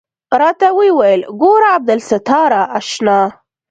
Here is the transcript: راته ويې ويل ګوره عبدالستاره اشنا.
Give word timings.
راته 0.41 0.67
ويې 0.77 0.91
ويل 0.99 1.21
ګوره 1.41 1.69
عبدالستاره 1.77 2.61
اشنا. 2.79 3.19